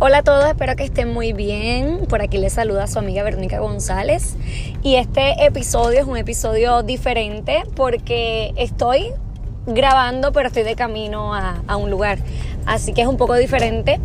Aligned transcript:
Hola 0.00 0.18
a 0.18 0.22
todos, 0.22 0.46
espero 0.46 0.76
que 0.76 0.84
estén 0.84 1.12
muy 1.12 1.32
bien. 1.32 2.06
Por 2.08 2.22
aquí 2.22 2.38
les 2.38 2.52
saluda 2.52 2.86
su 2.86 3.00
amiga 3.00 3.24
Verónica 3.24 3.58
González. 3.58 4.36
Y 4.80 4.94
este 4.94 5.44
episodio 5.44 5.98
es 5.98 6.06
un 6.06 6.16
episodio 6.16 6.84
diferente 6.84 7.64
porque 7.74 8.54
estoy 8.56 9.10
grabando, 9.66 10.30
pero 10.30 10.46
estoy 10.46 10.62
de 10.62 10.76
camino 10.76 11.34
a, 11.34 11.64
a 11.66 11.76
un 11.76 11.90
lugar. 11.90 12.20
Así 12.64 12.92
que 12.92 13.02
es 13.02 13.08
un 13.08 13.16
poco 13.16 13.34
diferente. 13.34 13.98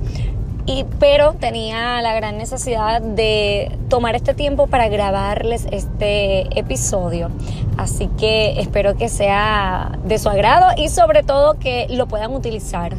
Y, 0.66 0.86
pero 1.00 1.34
tenía 1.34 2.02
la 2.02 2.16
gran 2.16 2.40
necesidad 2.40 3.00
de 3.00 3.70
tomar 3.88 4.16
este 4.16 4.34
tiempo 4.34 4.66
para 4.66 4.88
grabarles 4.88 5.68
este 5.72 6.58
episodio. 6.58 7.30
Así 7.78 8.08
que 8.18 8.60
espero 8.60 8.96
que 8.96 9.10
sea 9.10 10.00
de 10.06 10.18
su 10.18 10.30
agrado 10.30 10.68
y 10.76 10.90
sobre 10.90 11.22
todo 11.22 11.60
que 11.60 11.86
lo 11.92 12.08
puedan 12.08 12.34
utilizar. 12.34 12.96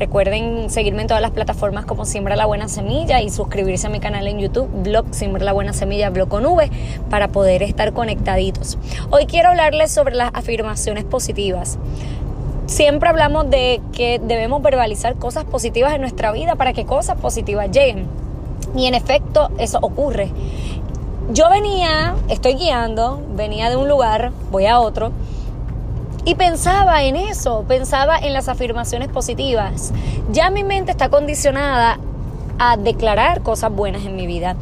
Recuerden 0.00 0.70
seguirme 0.70 1.02
en 1.02 1.08
todas 1.08 1.20
las 1.20 1.32
plataformas 1.32 1.84
como 1.84 2.06
Siembra 2.06 2.34
la 2.34 2.46
Buena 2.46 2.68
Semilla 2.68 3.20
y 3.20 3.28
suscribirse 3.28 3.86
a 3.86 3.90
mi 3.90 4.00
canal 4.00 4.26
en 4.28 4.38
YouTube, 4.38 4.66
blog 4.82 5.04
Siembra 5.10 5.44
la 5.44 5.52
Buena 5.52 5.74
Semilla, 5.74 6.08
blog 6.08 6.26
con 6.26 6.46
V, 6.46 6.70
para 7.10 7.28
poder 7.28 7.62
estar 7.62 7.92
conectaditos. 7.92 8.78
Hoy 9.10 9.26
quiero 9.26 9.50
hablarles 9.50 9.92
sobre 9.92 10.14
las 10.14 10.30
afirmaciones 10.32 11.04
positivas. 11.04 11.76
Siempre 12.64 13.10
hablamos 13.10 13.50
de 13.50 13.82
que 13.92 14.18
debemos 14.24 14.62
verbalizar 14.62 15.16
cosas 15.16 15.44
positivas 15.44 15.92
en 15.92 16.00
nuestra 16.00 16.32
vida 16.32 16.54
para 16.54 16.72
que 16.72 16.86
cosas 16.86 17.18
positivas 17.18 17.70
lleguen. 17.70 18.06
Y 18.74 18.86
en 18.86 18.94
efecto, 18.94 19.50
eso 19.58 19.80
ocurre. 19.82 20.30
Yo 21.30 21.50
venía, 21.50 22.14
estoy 22.30 22.54
guiando, 22.54 23.22
venía 23.36 23.68
de 23.68 23.76
un 23.76 23.86
lugar, 23.86 24.32
voy 24.50 24.64
a 24.64 24.80
otro, 24.80 25.12
y 26.24 26.34
pensaba 26.34 27.02
en 27.02 27.16
eso, 27.16 27.64
pensaba 27.66 28.18
en 28.18 28.32
las 28.32 28.48
afirmaciones 28.48 29.08
positivas. 29.08 29.92
Ya 30.30 30.50
mi 30.50 30.64
mente 30.64 30.90
está 30.90 31.08
condicionada 31.08 31.98
a 32.58 32.76
declarar 32.76 33.42
cosas 33.42 33.72
buenas 33.72 34.04
en 34.04 34.16
mi 34.16 34.26
vida, 34.26 34.56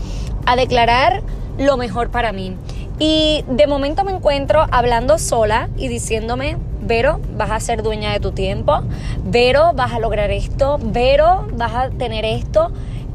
a 0.46 0.56
declarar 0.56 1.22
lo 1.58 1.76
mejor 1.76 2.10
para 2.10 2.32
mí. 2.32 2.56
Y 3.00 3.44
de 3.48 3.66
momento 3.66 4.04
me 4.04 4.12
encuentro 4.12 4.66
hablando 4.70 5.18
sola 5.18 5.68
y 5.76 5.88
diciéndome, 5.88 6.56
Vero, 6.80 7.20
vas 7.36 7.50
a 7.50 7.60
ser 7.60 7.82
dueña 7.82 8.12
de 8.12 8.20
tu 8.20 8.32
tiempo, 8.32 8.80
Vero, 9.24 9.72
vas 9.74 9.92
a 9.92 9.98
lograr 9.98 10.30
esto, 10.30 10.78
Vero, 10.80 11.46
vas 11.52 11.74
a 11.74 11.90
tener 11.90 12.24
esto. 12.24 12.70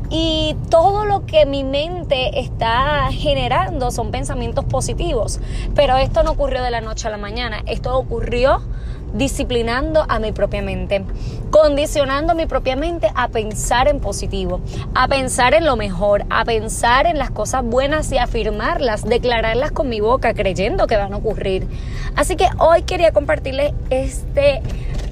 Y 0.09 0.55
todo 0.69 1.05
lo 1.05 1.25
que 1.25 1.45
mi 1.45 1.63
mente 1.63 2.39
está 2.39 3.09
generando 3.11 3.91
son 3.91 4.11
pensamientos 4.11 4.65
positivos. 4.65 5.39
Pero 5.75 5.97
esto 5.97 6.23
no 6.23 6.31
ocurrió 6.31 6.61
de 6.61 6.71
la 6.71 6.81
noche 6.81 7.07
a 7.07 7.11
la 7.11 7.17
mañana. 7.17 7.63
Esto 7.65 7.97
ocurrió 7.97 8.61
disciplinando 9.13 10.05
a 10.09 10.19
mi 10.19 10.31
propia 10.31 10.61
mente, 10.61 11.05
condicionando 11.51 12.33
mi 12.35 12.47
propia 12.47 12.75
mente 12.75 13.11
a 13.15 13.27
pensar 13.27 13.87
en 13.87 13.99
positivo, 13.99 14.59
a 14.95 15.07
pensar 15.07 15.53
en 15.53 15.65
lo 15.65 15.75
mejor, 15.75 16.25
a 16.29 16.43
pensar 16.45 17.05
en 17.05 17.19
las 17.19 17.29
cosas 17.29 17.63
buenas 17.63 18.11
y 18.11 18.17
afirmarlas, 18.17 19.03
declararlas 19.03 19.71
con 19.71 19.87
mi 19.87 20.01
boca, 20.01 20.33
creyendo 20.33 20.87
que 20.87 20.97
van 20.97 21.13
a 21.13 21.17
ocurrir. 21.17 21.67
Así 22.15 22.35
que 22.35 22.47
hoy 22.57 22.81
quería 22.83 23.11
compartirles 23.11 23.73
este 23.91 24.61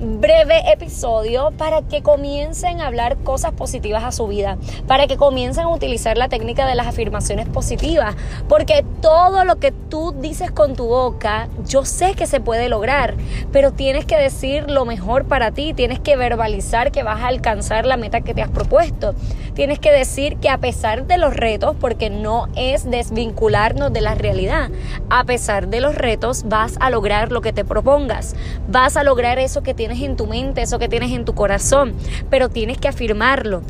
breve 0.02 0.72
episodio 0.72 1.52
para 1.58 1.84
que 1.84 2.02
comiencen 2.02 2.82
a 2.82 2.88
hablar 2.88 3.18
cosas 3.18 3.54
positivas 3.54 4.04
a 4.04 4.12
su 4.12 4.28
vida, 4.28 4.58
para 4.88 5.06
que 5.06 5.16
comiencen 5.16 5.66
a 5.66 5.70
utilizar 5.70 6.18
la 6.18 6.28
técnica 6.28 6.66
de 6.66 6.74
las 6.74 6.88
afirmaciones 6.88 7.48
positivas, 7.48 8.16
porque 8.50 8.84
todo 9.02 9.46
lo 9.46 9.58
que 9.58 9.72
tú 9.72 10.16
dices 10.20 10.50
con 10.52 10.76
tu 10.76 10.88
boca, 10.88 11.50
yo 11.68 11.86
sé 11.86 12.16
que 12.16 12.26
se 12.26 12.40
puede 12.40 12.68
lograr, 12.68 13.14
pero 13.52 13.74
tienes 13.74 14.06
que 14.06 14.18
decir 14.18 14.70
lo 14.72 14.86
mejor 14.86 15.26
para 15.26 15.52
ti, 15.52 15.74
tienes 15.76 16.00
que 16.00 16.16
verbalizar 16.16 16.92
que 16.92 17.04
vas 17.04 17.22
a 17.22 17.28
alcanzar 17.28 17.86
la 17.86 17.98
meta 17.98 18.22
que 18.22 18.34
te 18.34 18.42
has 18.42 18.50
propuesto, 18.50 19.14
tienes 19.54 19.78
que 19.78 19.92
decir 19.92 20.38
que 20.38 20.50
a 20.50 20.58
pesar 20.58 21.06
de 21.06 21.20
los 21.20 21.36
retos, 21.36 21.76
porque 21.80 22.10
no 22.10 22.48
es 22.56 22.90
desvincularnos 22.90 23.94
de 23.94 24.02
la 24.02 24.16
realidad, 24.16 24.72
a 25.11 25.23
pesar 25.26 25.67
de 25.67 25.80
los 25.80 25.94
retos 25.94 26.44
vas 26.48 26.76
a 26.80 26.90
lograr 26.90 27.32
lo 27.32 27.42
que 27.42 27.54
te 27.54 27.64
propongas, 27.64 28.36
vas 28.67 28.98
a 28.98 29.04
lograr 29.04 29.38
eso 29.38 29.61
que 29.61 29.76
tienes 29.76 29.91
en 30.00 30.16
tu 30.16 30.28
mente, 30.28 30.62
eso 30.62 30.80
que 30.80 30.88
tienes 30.88 31.12
en 31.12 31.26
tu 31.26 31.36
corazón, 31.36 31.94
pero 32.30 32.50
tienes 32.50 32.78
que 32.78 32.88
afirmarlo. 32.88 33.62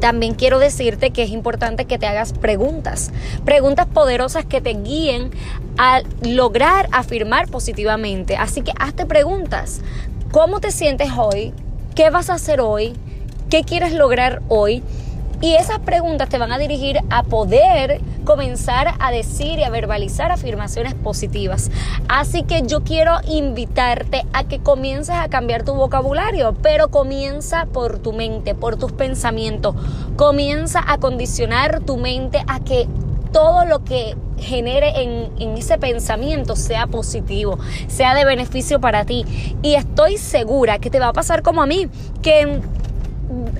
También 0.00 0.34
quiero 0.34 0.58
decirte 0.58 1.10
que 1.10 1.22
es 1.22 1.30
importante 1.30 1.84
que 1.84 1.96
te 1.96 2.06
hagas 2.06 2.32
preguntas, 2.32 3.12
preguntas 3.44 3.86
poderosas 3.86 4.44
que 4.44 4.60
te 4.60 4.70
guíen 4.70 5.30
a 5.78 6.00
lograr 6.22 6.88
afirmar 6.90 7.48
positivamente. 7.48 8.36
Así 8.36 8.62
que 8.62 8.72
hazte 8.80 9.06
preguntas. 9.06 9.80
¿Cómo 10.32 10.58
te 10.58 10.72
sientes 10.72 11.10
hoy? 11.16 11.52
¿Qué 11.94 12.10
vas 12.10 12.30
a 12.30 12.34
hacer 12.34 12.60
hoy? 12.60 12.94
¿Qué 13.48 13.62
quieres 13.62 13.92
lograr 13.92 14.42
hoy? 14.48 14.82
Y 15.42 15.56
esas 15.56 15.80
preguntas 15.80 16.28
te 16.28 16.38
van 16.38 16.52
a 16.52 16.58
dirigir 16.58 17.00
a 17.10 17.24
poder 17.24 18.00
comenzar 18.24 18.94
a 19.00 19.10
decir 19.10 19.58
y 19.58 19.64
a 19.64 19.70
verbalizar 19.70 20.30
afirmaciones 20.30 20.94
positivas. 20.94 21.68
Así 22.08 22.44
que 22.44 22.62
yo 22.62 22.84
quiero 22.84 23.16
invitarte 23.26 24.24
a 24.32 24.44
que 24.44 24.60
comiences 24.60 25.16
a 25.16 25.28
cambiar 25.28 25.64
tu 25.64 25.74
vocabulario, 25.74 26.54
pero 26.62 26.92
comienza 26.92 27.66
por 27.66 27.98
tu 27.98 28.12
mente, 28.12 28.54
por 28.54 28.76
tus 28.76 28.92
pensamientos. 28.92 29.74
Comienza 30.14 30.80
a 30.86 30.98
condicionar 30.98 31.80
tu 31.80 31.96
mente 31.96 32.44
a 32.46 32.60
que 32.60 32.86
todo 33.32 33.64
lo 33.64 33.82
que 33.82 34.16
genere 34.38 35.02
en, 35.02 35.32
en, 35.40 35.56
ese 35.56 35.76
pensamiento 35.76 36.54
sea 36.54 36.86
positivo, 36.86 37.58
sea 37.88 38.14
de 38.14 38.24
beneficio 38.24 38.80
para 38.80 39.04
ti. 39.04 39.24
Y 39.62 39.74
estoy 39.74 40.18
segura 40.18 40.78
que 40.78 40.88
te 40.88 41.00
va 41.00 41.08
a 41.08 41.12
pasar 41.12 41.42
como 41.42 41.62
a 41.62 41.66
mí, 41.66 41.88
que 42.22 42.60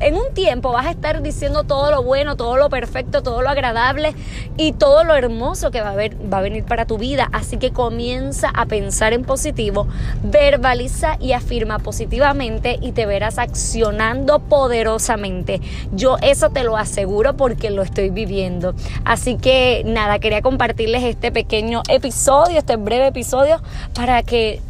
en 0.00 0.14
un 0.16 0.34
tiempo 0.34 0.72
vas 0.72 0.86
a 0.86 0.90
estar 0.90 1.22
diciendo 1.22 1.64
todo 1.64 1.90
lo 1.90 2.02
bueno, 2.02 2.36
todo 2.36 2.56
lo 2.56 2.68
perfecto, 2.68 3.22
todo 3.22 3.42
lo 3.42 3.48
agradable 3.48 4.14
y 4.56 4.72
todo 4.72 5.04
lo 5.04 5.14
hermoso 5.14 5.70
que 5.70 5.80
va 5.80 5.90
a, 5.90 5.94
va 5.94 6.38
a 6.38 6.40
venir 6.42 6.64
para 6.64 6.86
tu 6.86 6.98
vida. 6.98 7.28
Así 7.32 7.56
que 7.56 7.72
comienza 7.72 8.50
a 8.50 8.66
pensar 8.66 9.12
en 9.12 9.24
positivo, 9.24 9.86
verbaliza 10.22 11.16
y 11.20 11.32
afirma 11.32 11.78
positivamente 11.78 12.78
y 12.80 12.92
te 12.92 13.06
verás 13.06 13.38
accionando 13.38 14.40
poderosamente. 14.40 15.60
Yo 15.92 16.16
eso 16.22 16.50
te 16.50 16.64
lo 16.64 16.76
aseguro 16.76 17.36
porque 17.36 17.70
lo 17.70 17.82
estoy 17.82 18.10
viviendo. 18.10 18.74
Así 19.04 19.36
que 19.36 19.82
nada, 19.86 20.18
quería 20.18 20.42
compartirles 20.42 21.04
este 21.04 21.32
pequeño 21.32 21.82
episodio, 21.88 22.58
este 22.58 22.76
breve 22.76 23.08
episodio 23.08 23.60
para 23.94 24.22
que 24.22 24.60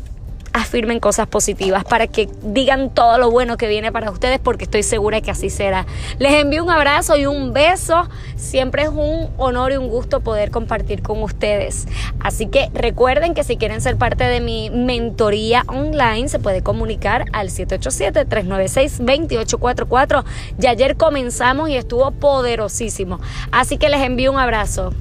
afirmen 0.52 1.00
cosas 1.00 1.26
positivas, 1.26 1.84
para 1.84 2.06
que 2.06 2.28
digan 2.42 2.90
todo 2.90 3.18
lo 3.18 3.30
bueno 3.30 3.56
que 3.56 3.68
viene 3.68 3.92
para 3.92 4.10
ustedes, 4.10 4.38
porque 4.38 4.64
estoy 4.64 4.82
segura 4.82 5.20
que 5.20 5.30
así 5.30 5.50
será. 5.50 5.86
Les 6.18 6.32
envío 6.34 6.64
un 6.64 6.70
abrazo 6.70 7.16
y 7.16 7.26
un 7.26 7.52
beso. 7.52 8.08
Siempre 8.36 8.82
es 8.82 8.88
un 8.88 9.28
honor 9.38 9.72
y 9.72 9.76
un 9.76 9.88
gusto 9.88 10.20
poder 10.20 10.50
compartir 10.50 11.02
con 11.02 11.22
ustedes. 11.22 11.86
Así 12.20 12.46
que 12.46 12.70
recuerden 12.74 13.34
que 13.34 13.44
si 13.44 13.56
quieren 13.56 13.80
ser 13.80 13.96
parte 13.96 14.24
de 14.24 14.41
mi 14.41 14.70
mentoría 14.70 15.64
online, 15.68 16.28
se 16.28 16.38
puede 16.38 16.62
comunicar 16.62 17.26
al 17.32 17.50
787-396-2844. 17.50 20.24
Y 20.60 20.66
ayer 20.66 20.96
comenzamos 20.96 21.68
y 21.68 21.76
estuvo 21.76 22.10
poderosísimo. 22.10 23.20
Así 23.50 23.78
que 23.78 23.88
les 23.88 24.02
envío 24.02 24.32
un 24.32 24.38
abrazo. 24.38 24.92